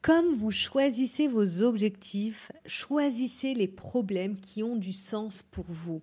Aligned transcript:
Comme 0.00 0.32
vous 0.32 0.52
choisissez 0.52 1.26
vos 1.26 1.62
objectifs, 1.62 2.52
choisissez 2.66 3.52
les 3.52 3.66
problèmes 3.66 4.36
qui 4.36 4.62
ont 4.62 4.76
du 4.76 4.92
sens 4.92 5.42
pour 5.50 5.64
vous. 5.68 6.00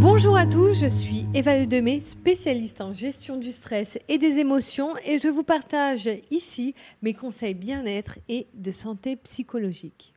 Bonjour 0.00 0.36
à 0.36 0.46
tous, 0.46 0.74
je 0.74 0.88
suis 0.88 1.26
Eva 1.32 1.64
Demey, 1.64 2.00
spécialiste 2.00 2.80
en 2.80 2.92
gestion 2.92 3.36
du 3.36 3.52
stress 3.52 3.98
et 4.08 4.18
des 4.18 4.38
émotions 4.38 4.96
et 5.04 5.18
je 5.18 5.28
vous 5.28 5.44
partage 5.44 6.10
ici 6.32 6.74
mes 7.02 7.14
conseils 7.14 7.54
bien-être 7.54 8.18
et 8.28 8.48
de 8.54 8.72
santé 8.72 9.14
psychologique. 9.14 10.12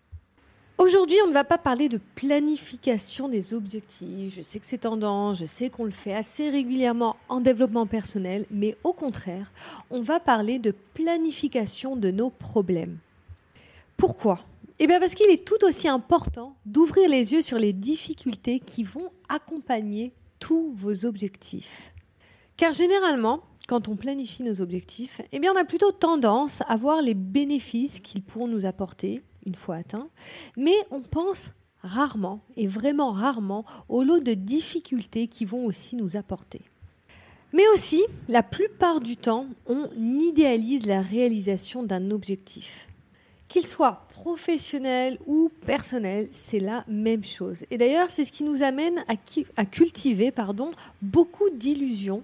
Aujourd'hui, 0.80 1.18
on 1.24 1.28
ne 1.28 1.34
va 1.34 1.44
pas 1.44 1.60
parler 1.60 1.88
de 1.88 2.00
planification 2.16 3.30
des 3.30 3.54
objectifs. 3.54 4.34
Je 4.34 4.41
sais 4.41 4.59
que 4.59 4.66
c'est 4.66 4.80
tendance, 4.80 5.38
je 5.38 5.45
sais 5.45 5.70
qu'on 5.70 5.86
le 5.86 5.91
fait 5.91 6.14
assez 6.14 6.50
régulièrement 6.50 7.16
en 7.30 7.41
développement 7.41 7.86
personnel, 7.86 8.45
mais 8.50 8.76
au 8.84 8.91
contraire, 8.91 9.52
on 9.91 10.02
va 10.02 10.20
parler 10.20 10.58
de 10.58 10.73
planification 10.94 11.95
de 11.95 12.09
nos 12.09 12.31
problèmes. 12.31 12.98
Pourquoi? 13.98 14.40
Eh 14.80 14.88
bien 14.88 15.00
parce 15.00 15.14
qu'il 15.14 15.30
est 15.30 15.45
tout 15.45 15.64
aussi 15.64 15.88
important 15.88 16.55
d'ouvrir 16.66 17.08
les 17.08 17.34
yeux 17.34 17.44
sur 17.44 17.59
les 17.59 17.72
difficultés 17.72 18.59
qui 18.59 18.84
vont 18.84 19.12
accompagner 19.30 20.12
tous 20.40 20.72
vos 20.73 21.05
objectifs. 21.05 21.94
Car 22.58 22.73
généralement, 22.73 23.42
quand 23.67 23.88
on 23.88 23.95
planifie 23.95 24.42
nos 24.42 24.59
objectifs, 24.59 25.22
eh 25.31 25.40
bien 25.40 25.53
on 25.53 25.58
a 25.58 25.66
plutôt 25.66 25.92
tendance 25.92 26.64
à 26.67 26.76
voir 26.78 27.02
les 27.02 27.14
bénéfices 27.14 28.00
qu'ils 28.00 28.23
pourront 28.23 28.48
nous 28.48 28.66
apporter, 28.66 29.22
une 29.45 29.55
fois 29.55 29.75
atteint, 29.77 30.09
mais 30.57 30.75
on 30.91 31.02
pense 31.02 31.52
rarement, 31.83 32.41
et 32.55 32.67
vraiment 32.67 33.11
rarement, 33.11 33.66
au 33.89 34.03
lot 34.03 34.19
de 34.19 34.33
difficultés 34.33 35.27
qui 35.27 35.45
vont 35.45 35.66
aussi 35.66 35.95
nous 35.95 36.16
apporter. 36.16 36.61
Mais 37.53 37.67
aussi, 37.73 38.03
la 38.30 38.41
plupart 38.41 39.00
du 39.00 39.16
temps, 39.16 39.45
on 39.67 39.88
idéalise 39.95 40.88
la 40.88 41.02
réalisation 41.02 41.83
d'un 41.83 42.09
objectif. 42.09 42.88
Qu'il 43.47 43.67
soit 43.67 44.08
professionnel 44.09 45.19
ou 45.27 45.52
personnel, 45.63 46.30
c'est 46.31 46.59
la 46.59 46.83
même 46.88 47.23
chose. 47.23 47.63
Et 47.69 47.78
d'ailleurs, 47.78 48.09
c'est 48.09 48.25
ce 48.25 48.31
qui 48.31 48.44
nous 48.44 48.63
amène 48.63 49.05
à, 49.07 49.66
cultiver 49.66 50.31
pardon, 50.31 50.72
beaucoup 51.03 51.52
d'illusions 51.52 52.23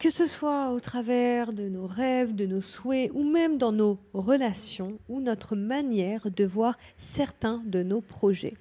que 0.00 0.08
ce 0.08 0.24
soit 0.24 0.70
au 0.70 0.80
travers 0.80 1.52
de 1.52 1.68
nos 1.68 1.86
rêves, 1.86 2.34
de 2.34 2.46
nos 2.46 2.62
souhaits, 2.62 3.10
ou 3.12 3.22
même 3.22 3.58
dans 3.58 3.70
nos 3.70 3.98
relations, 4.14 4.98
ou 5.10 5.20
notre 5.20 5.54
manière 5.54 6.30
de 6.30 6.44
voir 6.44 6.78
certains 6.96 7.62
de 7.66 7.82
nos 7.82 8.00
projets. 8.00 8.56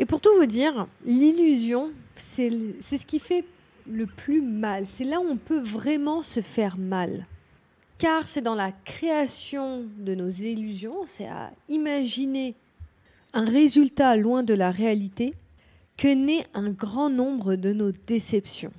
Et 0.00 0.06
pour 0.06 0.20
tout 0.20 0.34
vous 0.36 0.46
dire, 0.46 0.88
l'illusion, 1.06 1.92
c'est 2.16 2.50
ce 2.82 3.06
qui 3.06 3.20
fait 3.20 3.44
le 3.88 4.06
plus 4.06 4.42
mal. 4.42 4.86
C'est 4.86 5.04
là 5.04 5.20
où 5.20 5.24
on 5.24 5.36
peut 5.36 5.60
vraiment 5.60 6.22
se 6.22 6.40
faire 6.40 6.76
mal. 6.78 7.26
Car 7.98 8.26
c'est 8.26 8.40
dans 8.40 8.56
la 8.56 8.72
création 8.72 9.84
de 9.98 10.16
nos 10.16 10.30
illusions, 10.30 11.02
c'est 11.06 11.28
à 11.28 11.52
imaginer 11.68 12.56
un 13.34 13.44
résultat 13.44 14.16
loin 14.16 14.42
de 14.42 14.54
la 14.54 14.72
réalité, 14.72 15.32
que 15.96 16.08
naît 16.08 16.46
un 16.54 16.70
grand 16.70 17.08
nombre 17.08 17.54
de 17.54 17.72
nos 17.72 17.92
déceptions. 17.92 18.72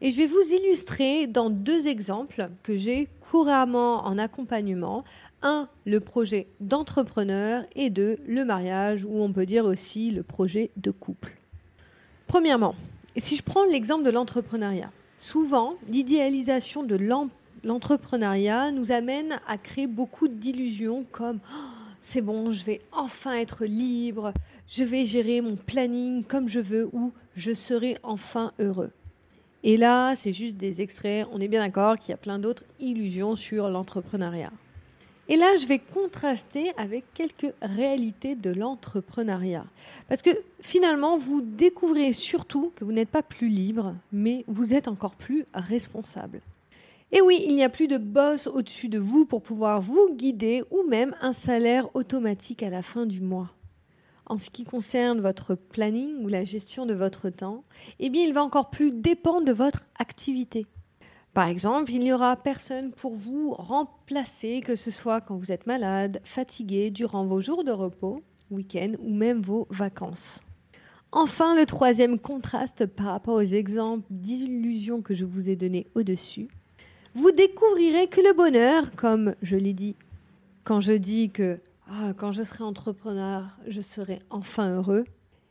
Et 0.00 0.10
je 0.10 0.16
vais 0.16 0.26
vous 0.26 0.52
illustrer 0.52 1.26
dans 1.26 1.50
deux 1.50 1.88
exemples 1.88 2.48
que 2.62 2.76
j'ai 2.76 3.08
couramment 3.30 4.04
en 4.04 4.18
accompagnement. 4.18 5.04
Un, 5.42 5.68
le 5.86 5.98
projet 5.98 6.46
d'entrepreneur 6.60 7.64
et 7.74 7.90
deux, 7.90 8.18
le 8.26 8.44
mariage 8.44 9.04
ou 9.04 9.22
on 9.22 9.32
peut 9.32 9.46
dire 9.46 9.64
aussi 9.64 10.10
le 10.10 10.22
projet 10.22 10.70
de 10.76 10.90
couple. 10.90 11.32
Premièrement, 12.26 12.74
si 13.16 13.36
je 13.36 13.42
prends 13.42 13.64
l'exemple 13.64 14.04
de 14.04 14.10
l'entrepreneuriat, 14.10 14.90
souvent 15.18 15.74
l'idéalisation 15.88 16.82
de 16.82 16.96
l'entrepreneuriat 17.64 18.70
nous 18.70 18.92
amène 18.92 19.40
à 19.46 19.58
créer 19.58 19.86
beaucoup 19.86 20.28
d'illusions 20.28 21.04
comme 21.10 21.40
oh, 21.52 21.82
c'est 22.02 22.22
bon, 22.22 22.50
je 22.50 22.64
vais 22.64 22.80
enfin 22.90 23.34
être 23.34 23.64
libre, 23.64 24.32
je 24.68 24.84
vais 24.84 25.06
gérer 25.06 25.40
mon 25.40 25.56
planning 25.56 26.24
comme 26.24 26.48
je 26.48 26.60
veux 26.60 26.88
ou 26.92 27.12
je 27.36 27.52
serai 27.52 27.96
enfin 28.02 28.52
heureux. 28.58 28.90
Et 29.64 29.76
là, 29.76 30.14
c'est 30.16 30.32
juste 30.32 30.56
des 30.56 30.82
extraits. 30.82 31.26
On 31.32 31.40
est 31.40 31.48
bien 31.48 31.60
d'accord 31.60 31.96
qu'il 31.96 32.10
y 32.10 32.14
a 32.14 32.18
plein 32.18 32.38
d'autres 32.38 32.64
illusions 32.80 33.36
sur 33.36 33.68
l'entrepreneuriat. 33.68 34.50
Et 35.28 35.36
là, 35.36 35.56
je 35.56 35.66
vais 35.66 35.78
contraster 35.78 36.72
avec 36.76 37.04
quelques 37.14 37.54
réalités 37.62 38.34
de 38.34 38.50
l'entrepreneuriat. 38.50 39.64
Parce 40.08 40.20
que 40.20 40.30
finalement, 40.60 41.16
vous 41.16 41.40
découvrez 41.40 42.12
surtout 42.12 42.72
que 42.74 42.84
vous 42.84 42.92
n'êtes 42.92 43.08
pas 43.08 43.22
plus 43.22 43.48
libre, 43.48 43.94
mais 44.10 44.44
vous 44.48 44.74
êtes 44.74 44.88
encore 44.88 45.14
plus 45.14 45.46
responsable. 45.54 46.40
Et 47.12 47.20
oui, 47.20 47.44
il 47.46 47.54
n'y 47.54 47.62
a 47.62 47.68
plus 47.68 47.88
de 47.88 47.98
boss 47.98 48.48
au-dessus 48.48 48.88
de 48.88 48.98
vous 48.98 49.24
pour 49.24 49.42
pouvoir 49.42 49.80
vous 49.80 50.14
guider 50.14 50.64
ou 50.70 50.82
même 50.88 51.14
un 51.20 51.32
salaire 51.32 51.94
automatique 51.94 52.62
à 52.62 52.70
la 52.70 52.82
fin 52.82 53.06
du 53.06 53.20
mois 53.20 53.50
en 54.26 54.38
ce 54.38 54.50
qui 54.50 54.64
concerne 54.64 55.20
votre 55.20 55.54
planning 55.54 56.24
ou 56.24 56.28
la 56.28 56.44
gestion 56.44 56.86
de 56.86 56.94
votre 56.94 57.30
temps, 57.30 57.64
eh 57.98 58.10
bien, 58.10 58.24
il 58.24 58.32
va 58.32 58.44
encore 58.44 58.70
plus 58.70 58.92
dépendre 58.92 59.44
de 59.44 59.52
votre 59.52 59.84
activité. 59.98 60.66
Par 61.34 61.48
exemple, 61.48 61.90
il 61.92 62.00
n'y 62.00 62.12
aura 62.12 62.36
personne 62.36 62.92
pour 62.92 63.14
vous 63.14 63.54
remplacer, 63.54 64.60
que 64.60 64.76
ce 64.76 64.90
soit 64.90 65.20
quand 65.20 65.36
vous 65.36 65.50
êtes 65.50 65.66
malade, 65.66 66.20
fatigué, 66.24 66.90
durant 66.90 67.24
vos 67.24 67.40
jours 67.40 67.64
de 67.64 67.72
repos, 67.72 68.22
week-end 68.50 68.92
ou 69.00 69.14
même 69.14 69.40
vos 69.40 69.66
vacances. 69.70 70.40
Enfin, 71.10 71.54
le 71.54 71.66
troisième 71.66 72.18
contraste 72.18 72.86
par 72.86 73.06
rapport 73.06 73.34
aux 73.34 73.40
exemples 73.40 74.04
d'illusions 74.10 75.02
que 75.02 75.14
je 75.14 75.24
vous 75.24 75.48
ai 75.48 75.56
donnés 75.56 75.86
au-dessus, 75.94 76.48
vous 77.14 77.30
découvrirez 77.30 78.06
que 78.06 78.20
le 78.20 78.32
bonheur, 78.32 78.90
comme 78.96 79.34
je 79.42 79.56
l'ai 79.56 79.74
dit, 79.74 79.94
quand 80.64 80.80
je 80.80 80.92
dis 80.92 81.30
que 81.30 81.58
ah, 81.94 82.14
quand 82.16 82.32
je 82.32 82.42
serai 82.42 82.64
entrepreneur, 82.64 83.44
je 83.66 83.82
serai 83.82 84.18
enfin 84.30 84.70
heureux. 84.70 85.04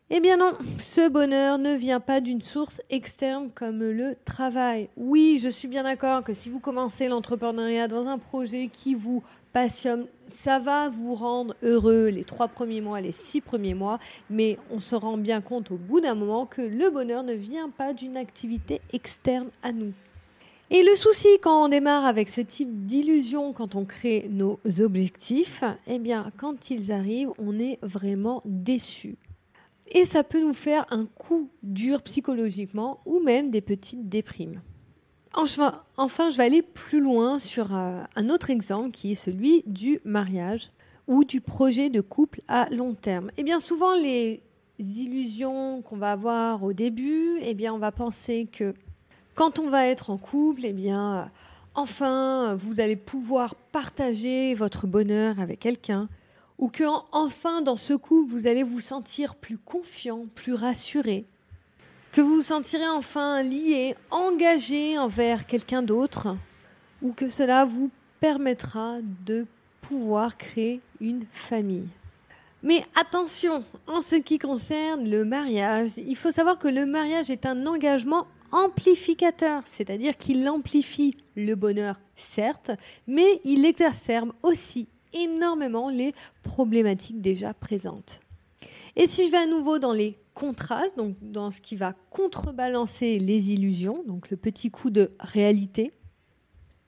Eh 0.10 0.20
bien 0.20 0.38
non, 0.38 0.54
ce 0.80 1.08
bonheur 1.08 1.60
ne 1.60 1.76
vient 1.76 2.00
pas 2.00 2.20
d'une 2.20 2.42
source 2.42 2.82
externe 2.90 3.52
comme 3.54 3.80
le 3.80 4.16
travail. 4.26 4.90
Oui, 4.98 5.40
je 5.42 5.50
suis 5.50 5.68
bien 5.68 5.84
d'accord 5.84 6.24
que 6.24 6.34
si 6.34 6.50
vous 6.50 6.60
commencez 6.60 7.08
l'entrepreneuriat 7.08 7.88
dans 7.88 8.08
un 8.08 8.18
projet 8.18 8.70
qui 8.74 8.96
vous 8.96 9.24
passionne, 9.54 10.08
ça 10.34 10.58
va 10.58 10.90
vous 10.90 11.14
rendre 11.14 11.56
heureux 11.62 12.08
les 12.08 12.24
trois 12.24 12.48
premiers 12.48 12.82
mois, 12.82 13.02
les 13.02 13.12
six 13.12 13.40
premiers 13.40 13.76
mois, 13.76 14.00
mais 14.30 14.58
on 14.72 14.80
se 14.80 14.96
rend 14.96 15.18
bien 15.18 15.42
compte 15.42 15.70
au 15.70 15.78
bout 15.78 16.02
d'un 16.02 16.16
moment 16.16 16.48
que 16.48 16.62
le 16.62 16.90
bonheur 16.90 17.22
ne 17.24 17.34
vient 17.34 17.70
pas 17.70 17.94
d'une 17.94 18.18
activité 18.18 18.82
externe 18.94 19.50
à 19.62 19.72
nous. 19.72 19.94
Et 20.74 20.84
le 20.84 20.96
souci 20.96 21.28
quand 21.42 21.66
on 21.66 21.68
démarre 21.68 22.06
avec 22.06 22.30
ce 22.30 22.40
type 22.40 22.86
d'illusion, 22.86 23.52
quand 23.52 23.76
on 23.76 23.84
crée 23.84 24.30
nos 24.30 24.58
objectifs, 24.80 25.66
eh 25.86 26.00
bien, 26.00 26.32
quand 26.38 26.72
ils 26.72 26.94
arrivent, 26.94 27.34
on 27.40 27.60
est 27.60 27.78
vraiment 27.82 28.42
déçu. 28.46 29.18
Et 29.92 30.06
ça 30.06 30.24
peut 30.24 30.40
nous 30.40 30.54
faire 30.54 30.86
un 30.90 31.06
coup 31.08 31.50
dur 31.62 32.02
psychologiquement 32.04 33.02
ou 33.06 33.20
même 33.20 33.52
des 33.52 33.60
petites 33.60 34.08
déprimes. 34.08 34.62
Enfin, 35.34 35.84
je 35.98 36.38
vais 36.38 36.46
aller 36.46 36.62
plus 36.62 37.02
loin 37.02 37.38
sur 37.38 37.76
euh, 37.76 38.02
un 38.16 38.30
autre 38.30 38.50
exemple 38.50 38.92
qui 38.92 39.12
est 39.12 39.16
celui 39.16 39.64
du 39.66 40.00
mariage 40.06 40.72
ou 41.06 41.26
du 41.26 41.42
projet 41.42 41.90
de 41.90 42.00
couple 42.00 42.40
à 42.48 42.70
long 42.70 42.94
terme. 42.94 43.30
Eh 43.36 43.44
bien 43.44 43.60
souvent, 43.60 43.94
les 43.96 44.42
illusions 44.80 45.82
qu'on 45.82 45.98
va 45.98 46.14
avoir 46.14 46.64
au 46.64 46.72
début, 46.72 47.40
eh 47.42 47.56
bien, 47.56 47.74
on 47.74 47.78
va 47.78 47.92
penser 47.92 48.48
que 48.50 48.74
quand 49.42 49.58
on 49.58 49.70
va 49.70 49.88
être 49.88 50.12
en 50.12 50.18
couple, 50.18 50.66
eh 50.66 50.72
bien, 50.72 51.32
enfin, 51.74 52.54
vous 52.54 52.80
allez 52.80 52.96
pouvoir 52.96 53.56
partager 53.56 54.54
votre 54.54 54.86
bonheur 54.86 55.40
avec 55.40 55.60
quelqu'un, 55.60 56.10
ou 56.60 56.68
que 56.68 56.84
enfin, 57.12 57.64
dans 57.64 57.76
ce 57.76 57.96
couple, 57.96 58.32
vous 58.32 58.46
allez 58.46 58.62
vous 58.62 58.82
sentir 58.82 59.34
plus 59.34 59.58
confiant, 59.58 60.28
plus 60.36 60.54
rassuré, 60.54 61.26
que 62.12 62.22
vous 62.22 62.36
vous 62.36 62.44
sentirez 62.44 62.88
enfin 62.88 63.42
lié, 63.42 63.96
engagé 64.12 65.00
envers 65.00 65.48
quelqu'un 65.48 65.82
d'autre, 65.82 66.38
ou 67.02 67.12
que 67.12 67.28
cela 67.28 67.66
vous 67.66 67.90
permettra 68.20 68.98
de 69.26 69.48
pouvoir 69.82 70.38
créer 70.38 70.82
une 71.00 71.26
famille. 71.32 71.90
Mais 72.62 72.86
attention, 72.94 73.64
en 73.88 74.04
ce 74.04 74.18
qui 74.18 74.38
concerne 74.38 75.10
le 75.10 75.26
mariage, 75.26 75.94
il 75.98 76.16
faut 76.16 76.32
savoir 76.32 76.60
que 76.60 76.68
le 76.68 76.86
mariage 76.86 77.32
est 77.32 77.48
un 77.48 77.66
engagement 77.66 78.28
amplificateur, 78.52 79.64
c'est-à-dire 79.66 80.18
qu'il 80.18 80.48
amplifie 80.48 81.16
le 81.36 81.56
bonheur, 81.56 82.00
certes, 82.16 82.72
mais 83.08 83.42
il 83.44 83.66
exacerbe 83.66 84.34
aussi 84.44 84.88
énormément 85.14 85.90
les 85.90 86.14
problématiques 86.44 87.22
déjà 87.22 87.54
présentes. 87.54 88.20
Et 88.96 89.08
si 89.08 89.26
je 89.26 89.32
vais 89.32 89.38
à 89.38 89.48
nouveau 89.48 89.80
dans 89.80 89.94
les 89.94 90.18
contrastes, 90.34 90.98
donc 90.98 91.16
dans 91.22 91.52
ce 91.52 91.62
qui 91.62 91.76
va 91.76 91.94
contrebalancer 92.10 93.20
les 93.20 93.52
illusions, 93.52 94.04
donc 94.06 94.30
le 94.30 94.38
petit 94.38 94.70
coup 94.70 94.90
de 94.90 95.12
réalité, 95.20 95.92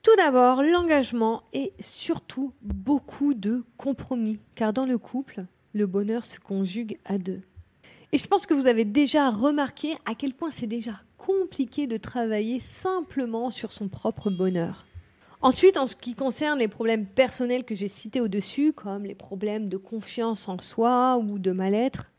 tout 0.02 0.14
d'abord 0.16 0.62
l'engagement 0.62 1.44
et 1.52 1.72
surtout 1.80 2.52
beaucoup 2.62 3.32
de 3.32 3.64
compromis, 3.78 4.38
car 4.54 4.72
dans 4.72 4.84
le 4.84 4.98
couple, 4.98 5.46
le 5.72 5.86
bonheur 5.86 6.24
se 6.24 6.38
conjugue 6.38 6.98
à 7.04 7.16
deux. 7.18 7.40
Et 8.14 8.18
je 8.18 8.28
pense 8.28 8.46
que 8.46 8.54
vous 8.54 8.68
avez 8.68 8.84
déjà 8.84 9.28
remarqué 9.28 9.96
à 10.06 10.14
quel 10.14 10.34
point 10.34 10.52
c'est 10.52 10.68
déjà 10.68 11.00
compliqué 11.18 11.88
de 11.88 11.96
travailler 11.96 12.60
simplement 12.60 13.50
sur 13.50 13.72
son 13.72 13.88
propre 13.88 14.30
bonheur. 14.30 14.86
Ensuite, 15.42 15.76
en 15.76 15.88
ce 15.88 15.96
qui 15.96 16.14
concerne 16.14 16.60
les 16.60 16.68
problèmes 16.68 17.06
personnels 17.06 17.64
que 17.64 17.74
j'ai 17.74 17.88
cités 17.88 18.20
au-dessus, 18.20 18.72
comme 18.72 19.02
les 19.02 19.16
problèmes 19.16 19.68
de 19.68 19.76
confiance 19.78 20.48
en 20.48 20.60
soi 20.60 21.18
ou 21.18 21.40
de 21.40 21.50
mal-être, 21.50 22.12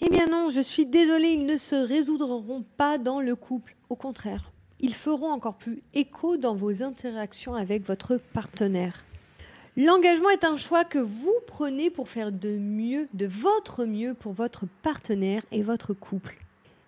eh 0.00 0.08
bien 0.08 0.26
non, 0.26 0.50
je 0.50 0.60
suis 0.60 0.84
désolée, 0.84 1.28
ils 1.28 1.46
ne 1.46 1.58
se 1.58 1.76
résoudront 1.76 2.64
pas 2.76 2.98
dans 2.98 3.20
le 3.20 3.36
couple. 3.36 3.76
Au 3.88 3.94
contraire, 3.94 4.50
ils 4.80 4.94
feront 4.94 5.30
encore 5.30 5.58
plus 5.58 5.84
écho 5.94 6.38
dans 6.38 6.56
vos 6.56 6.82
interactions 6.82 7.54
avec 7.54 7.86
votre 7.86 8.16
partenaire. 8.16 9.04
L'engagement 9.82 10.28
est 10.28 10.44
un 10.44 10.58
choix 10.58 10.84
que 10.84 10.98
vous 10.98 11.34
prenez 11.46 11.88
pour 11.88 12.10
faire 12.10 12.32
de 12.32 12.50
mieux, 12.50 13.08
de 13.14 13.24
votre 13.24 13.86
mieux 13.86 14.12
pour 14.12 14.34
votre 14.34 14.66
partenaire 14.82 15.42
et 15.52 15.62
votre 15.62 15.94
couple. 15.94 16.36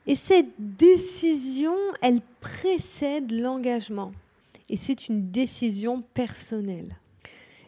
Et 0.06 0.14
cette 0.14 0.52
décision, 0.58 1.74
elle 2.02 2.20
précède 2.42 3.32
l'engagement. 3.32 4.12
Et 4.68 4.76
c'est 4.76 5.08
une 5.08 5.30
décision 5.30 6.02
personnelle. 6.12 6.98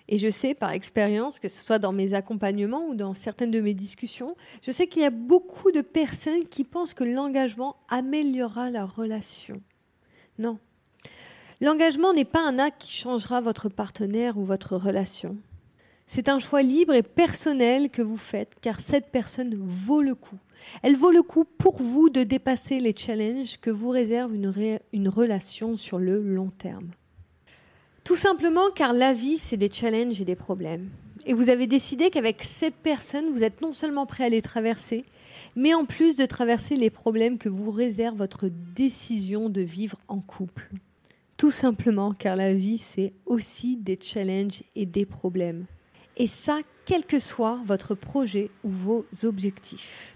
Et 0.09 0.19
je 0.19 0.31
sais 0.31 0.53
par 0.53 0.73
expérience, 0.73 1.39
que 1.39 1.49
ce 1.49 1.65
soit 1.65 1.79
dans 1.79 1.93
mes 1.93 2.13
accompagnements 2.13 2.87
ou 2.89 2.95
dans 2.95 3.15
certaines 3.15 3.51
de 3.51 3.63
mes 3.63 3.73
discussions, 3.73 4.37
je 4.61 4.73
sais 4.73 4.89
qu'il 4.89 5.01
y 5.01 5.07
a 5.07 5.11
beaucoup 5.11 5.73
de 5.73 5.81
personnes 5.81 6.45
qui 6.51 6.65
pensent 6.65 6.93
que 6.93 7.03
l'engagement 7.03 7.77
améliorera 7.89 8.69
la 8.69 8.85
relation. 8.85 9.63
Non. 10.39 10.59
L'engagement 11.61 12.13
n'est 12.13 12.25
pas 12.25 12.43
un 12.43 12.59
acte 12.59 12.83
qui 12.83 12.93
changera 12.93 13.41
votre 13.41 13.69
partenaire 13.69 14.37
ou 14.37 14.45
votre 14.45 14.77
relation. 14.77 15.37
C'est 16.07 16.29
un 16.29 16.39
choix 16.39 16.63
libre 16.63 16.95
et 16.95 17.03
personnel 17.03 17.91
que 17.91 18.03
vous 18.03 18.17
faites 18.17 18.53
car 18.61 18.81
cette 18.81 19.11
personne 19.11 19.55
vaut 19.57 20.03
le 20.03 20.15
coup. 20.15 20.39
Elle 20.83 20.97
vaut 20.97 21.11
le 21.11 21.23
coup 21.23 21.45
pour 21.45 21.81
vous 21.81 22.11
de 22.11 22.23
dépasser 22.23 22.81
les 22.81 22.95
challenges 22.97 23.59
que 23.61 23.71
vous 23.71 23.91
réserve 23.91 24.35
une, 24.35 25.09
relation 25.09 25.77
sur 25.77 25.99
le 25.99 26.21
long 26.21 26.51
terme. 26.59 26.89
Tout 28.03 28.17
simplement 28.17 28.71
car 28.75 28.93
la 28.93 29.13
vie, 29.13 29.39
c'est 29.39 29.57
des 29.57 29.73
challenges 29.73 30.21
et 30.21 30.25
des 30.27 30.37
problèmes. 30.37 30.91
Et 31.27 31.33
vous 31.33 31.49
avez 31.49 31.67
décidé 31.67 32.11
qu'avec 32.11 32.43
cette 32.43 32.77
personne, 32.77 33.33
vous 33.33 33.43
êtes 33.43 33.63
non 33.63 33.73
seulement 33.73 34.05
prêt 34.05 34.25
à 34.25 34.29
les 34.29 34.43
traverser, 34.43 35.05
mais 35.57 35.73
en 35.73 35.87
plus 35.87 36.17
de 36.17 36.27
traverser 36.27 36.77
les 36.77 36.91
problèmes 36.91 37.39
que 37.39 37.49
vous 37.49 37.71
réserve 37.71 38.17
votre 38.17 38.49
décision 38.49 39.49
de 39.49 39.63
vivre 39.63 39.99
en 40.09 40.21
couple. 40.21 40.69
Tout 41.37 41.51
simplement 41.51 42.13
car 42.13 42.37
la 42.37 42.55
vie, 42.55 42.79
c'est 42.79 43.13
aussi 43.27 43.77
des 43.77 43.99
challenges 44.01 44.63
et 44.77 44.87
des 44.87 45.05
problèmes. 45.05 45.67
Et 46.17 46.27
ça, 46.27 46.59
quel 46.85 47.05
que 47.05 47.19
soit 47.19 47.61
votre 47.67 47.95
projet 47.95 48.51
ou 48.63 48.71
vos 48.71 49.07
objectifs. 49.25 50.15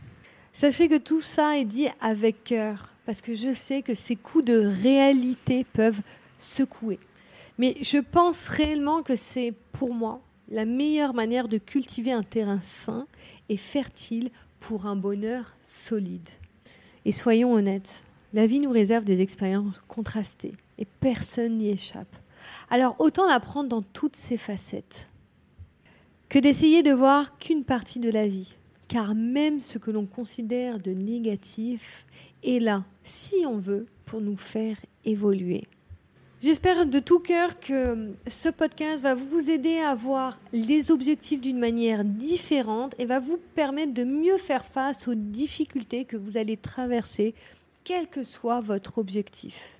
Sachez 0.52 0.88
que 0.88 0.98
tout 0.98 1.20
ça 1.20 1.58
est 1.58 1.64
dit 1.64 1.88
avec 2.00 2.44
cœur, 2.44 2.92
parce 3.06 3.20
que 3.20 3.34
je 3.34 3.52
sais 3.52 3.82
que 3.82 3.94
ces 3.94 4.16
coups 4.16 4.44
de 4.44 4.58
réalité 4.58 5.64
peuvent 5.72 6.00
secouer. 6.36 6.98
Mais 7.58 7.76
je 7.82 7.98
pense 7.98 8.48
réellement 8.48 9.02
que 9.02 9.16
c'est 9.16 9.52
pour 9.72 9.92
moi 9.94 10.20
la 10.48 10.64
meilleure 10.64 11.14
manière 11.14 11.48
de 11.48 11.58
cultiver 11.58 12.12
un 12.12 12.22
terrain 12.22 12.60
sain 12.60 13.06
et 13.48 13.56
fertile 13.56 14.30
pour 14.60 14.86
un 14.86 14.96
bonheur 14.96 15.56
solide. 15.62 16.28
Et 17.04 17.12
soyons 17.12 17.52
honnêtes, 17.52 18.02
la 18.32 18.46
vie 18.46 18.60
nous 18.60 18.70
réserve 18.70 19.04
des 19.04 19.20
expériences 19.20 19.82
contrastées 19.88 20.54
et 20.78 20.86
personne 21.00 21.58
n'y 21.58 21.70
échappe. 21.70 22.14
Alors 22.70 22.96
autant 22.98 23.26
la 23.26 23.40
prendre 23.40 23.68
dans 23.68 23.82
toutes 23.82 24.16
ses 24.16 24.36
facettes 24.36 25.08
que 26.28 26.38
d'essayer 26.38 26.82
de 26.82 26.92
voir 26.92 27.38
qu'une 27.38 27.64
partie 27.64 28.00
de 28.00 28.10
la 28.10 28.28
vie. 28.28 28.54
Car 28.86 29.14
même 29.14 29.60
ce 29.60 29.78
que 29.78 29.90
l'on 29.90 30.06
considère 30.06 30.78
de 30.78 30.92
négatif 30.92 32.06
est 32.42 32.58
là, 32.58 32.84
si 33.02 33.34
on 33.46 33.58
veut, 33.58 33.86
pour 34.06 34.20
nous 34.20 34.36
faire 34.36 34.76
évoluer. 35.04 35.64
J'espère 36.40 36.86
de 36.86 37.00
tout 37.00 37.18
cœur 37.18 37.58
que 37.58 38.12
ce 38.28 38.48
podcast 38.48 39.02
va 39.02 39.16
vous 39.16 39.50
aider 39.50 39.78
à 39.78 39.94
voir 39.94 40.38
les 40.52 40.92
objectifs 40.92 41.40
d'une 41.40 41.58
manière 41.58 42.04
différente 42.04 42.94
et 42.98 43.06
va 43.06 43.18
vous 43.18 43.38
permettre 43.56 43.92
de 43.92 44.04
mieux 44.04 44.38
faire 44.38 44.64
face 44.64 45.08
aux 45.08 45.16
difficultés 45.16 46.04
que 46.04 46.16
vous 46.16 46.36
allez 46.36 46.56
traverser, 46.56 47.34
quel 47.88 48.06
que 48.06 48.22
soit 48.22 48.60
votre 48.60 48.98
objectif. 48.98 49.78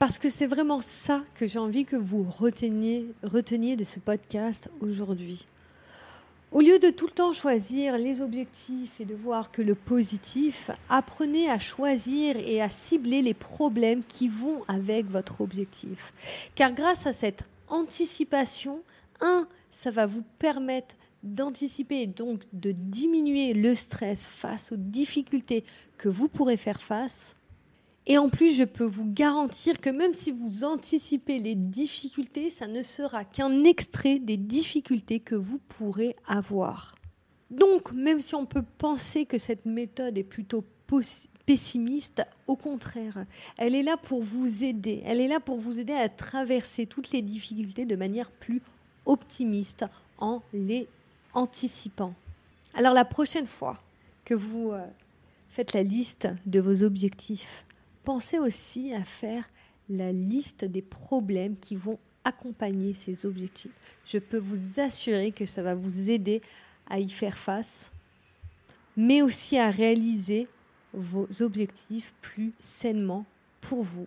Parce 0.00 0.18
que 0.18 0.28
c'est 0.28 0.48
vraiment 0.48 0.80
ça 0.80 1.22
que 1.36 1.46
j'ai 1.46 1.60
envie 1.60 1.84
que 1.84 1.94
vous 1.94 2.26
reteniez, 2.28 3.76
de 3.76 3.84
ce 3.84 4.00
podcast 4.00 4.68
aujourd'hui. 4.80 5.46
Au 6.50 6.60
lieu 6.60 6.80
de 6.80 6.90
tout 6.90 7.06
le 7.06 7.12
temps 7.12 7.32
choisir 7.32 7.96
les 7.96 8.20
objectifs 8.20 9.00
et 9.00 9.04
de 9.04 9.14
voir 9.14 9.52
que 9.52 9.62
le 9.62 9.76
positif, 9.76 10.72
apprenez 10.88 11.48
à 11.48 11.60
choisir 11.60 12.36
et 12.36 12.60
à 12.60 12.70
cibler 12.70 13.22
les 13.22 13.34
problèmes 13.34 14.02
qui 14.02 14.26
vont 14.26 14.64
avec 14.66 15.06
votre 15.06 15.40
objectif. 15.40 16.12
Car 16.56 16.72
grâce 16.72 17.06
à 17.06 17.12
cette 17.12 17.44
anticipation, 17.68 18.82
un, 19.20 19.46
ça 19.70 19.92
va 19.92 20.06
vous 20.06 20.24
permettre 20.40 20.96
d'anticiper 21.34 22.06
donc 22.06 22.42
de 22.52 22.72
diminuer 22.72 23.54
le 23.54 23.74
stress 23.74 24.26
face 24.26 24.72
aux 24.72 24.76
difficultés 24.76 25.64
que 25.96 26.08
vous 26.08 26.28
pourrez 26.28 26.56
faire 26.56 26.80
face. 26.80 27.36
Et 28.06 28.16
en 28.16 28.30
plus, 28.30 28.56
je 28.56 28.64
peux 28.64 28.86
vous 28.86 29.04
garantir 29.12 29.80
que 29.80 29.90
même 29.90 30.14
si 30.14 30.32
vous 30.32 30.64
anticipez 30.64 31.38
les 31.38 31.54
difficultés, 31.54 32.48
ça 32.48 32.66
ne 32.66 32.82
sera 32.82 33.24
qu'un 33.24 33.64
extrait 33.64 34.18
des 34.18 34.38
difficultés 34.38 35.20
que 35.20 35.34
vous 35.34 35.58
pourrez 35.68 36.16
avoir. 36.26 36.94
Donc, 37.50 37.92
même 37.92 38.20
si 38.20 38.34
on 38.34 38.46
peut 38.46 38.64
penser 38.78 39.26
que 39.26 39.36
cette 39.38 39.66
méthode 39.66 40.16
est 40.16 40.24
plutôt 40.24 40.64
pessimiste, 41.44 42.22
au 42.46 42.56
contraire, 42.56 43.26
elle 43.58 43.74
est 43.74 43.82
là 43.82 43.98
pour 43.98 44.22
vous 44.22 44.64
aider. 44.64 45.02
Elle 45.04 45.20
est 45.20 45.28
là 45.28 45.40
pour 45.40 45.58
vous 45.58 45.78
aider 45.78 45.92
à 45.92 46.08
traverser 46.08 46.86
toutes 46.86 47.10
les 47.10 47.20
difficultés 47.20 47.84
de 47.84 47.96
manière 47.96 48.30
plus 48.30 48.62
optimiste 49.04 49.84
en 50.18 50.42
les 50.52 50.88
anticipant. 51.34 52.14
Alors 52.74 52.94
la 52.94 53.04
prochaine 53.04 53.46
fois 53.46 53.80
que 54.24 54.34
vous 54.34 54.72
euh, 54.72 54.84
faites 55.50 55.72
la 55.72 55.82
liste 55.82 56.28
de 56.46 56.60
vos 56.60 56.82
objectifs, 56.82 57.64
pensez 58.04 58.38
aussi 58.38 58.92
à 58.92 59.04
faire 59.04 59.48
la 59.88 60.12
liste 60.12 60.64
des 60.64 60.82
problèmes 60.82 61.56
qui 61.56 61.76
vont 61.76 61.98
accompagner 62.24 62.92
ces 62.92 63.24
objectifs. 63.24 63.72
Je 64.04 64.18
peux 64.18 64.38
vous 64.38 64.80
assurer 64.80 65.32
que 65.32 65.46
ça 65.46 65.62
va 65.62 65.74
vous 65.74 66.10
aider 66.10 66.42
à 66.88 67.00
y 67.00 67.08
faire 67.08 67.38
face, 67.38 67.90
mais 68.96 69.22
aussi 69.22 69.58
à 69.58 69.70
réaliser 69.70 70.46
vos 70.92 71.28
objectifs 71.40 72.14
plus 72.20 72.52
sainement 72.60 73.24
pour 73.60 73.82
vous 73.82 74.06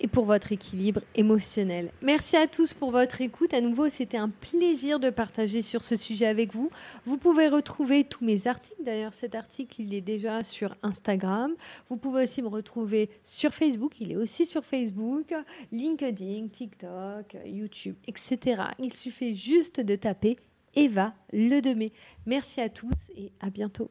et 0.00 0.08
pour 0.08 0.24
votre 0.24 0.52
équilibre 0.52 1.00
émotionnel. 1.14 1.90
Merci 2.02 2.36
à 2.36 2.46
tous 2.46 2.74
pour 2.74 2.90
votre 2.90 3.20
écoute. 3.20 3.54
À 3.54 3.60
nouveau, 3.60 3.88
c'était 3.88 4.16
un 4.16 4.28
plaisir 4.28 5.00
de 5.00 5.10
partager 5.10 5.62
sur 5.62 5.82
ce 5.82 5.96
sujet 5.96 6.26
avec 6.26 6.54
vous. 6.54 6.70
Vous 7.04 7.16
pouvez 7.16 7.48
retrouver 7.48 8.04
tous 8.04 8.24
mes 8.24 8.46
articles. 8.46 8.82
D'ailleurs, 8.82 9.12
cet 9.12 9.34
article, 9.34 9.80
il 9.80 9.94
est 9.94 10.00
déjà 10.00 10.42
sur 10.42 10.74
Instagram. 10.82 11.54
Vous 11.88 11.96
pouvez 11.96 12.24
aussi 12.24 12.42
me 12.42 12.48
retrouver 12.48 13.10
sur 13.22 13.54
Facebook. 13.54 13.92
Il 14.00 14.12
est 14.12 14.16
aussi 14.16 14.46
sur 14.46 14.64
Facebook, 14.64 15.34
LinkedIn, 15.72 16.48
TikTok, 16.48 17.36
YouTube, 17.46 17.96
etc. 18.06 18.62
Il 18.78 18.92
suffit 18.92 19.36
juste 19.36 19.80
de 19.80 19.96
taper 19.96 20.36
Eva 20.74 21.14
Le 21.32 21.60
Demé. 21.60 21.92
Merci 22.26 22.60
à 22.60 22.68
tous 22.68 23.10
et 23.16 23.32
à 23.40 23.50
bientôt. 23.50 23.88